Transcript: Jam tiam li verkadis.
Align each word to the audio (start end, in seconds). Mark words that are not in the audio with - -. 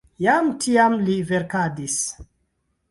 Jam 0.25 0.47
tiam 0.63 0.97
li 1.11 1.19
verkadis. 1.33 2.01